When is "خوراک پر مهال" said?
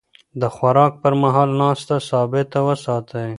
0.55-1.49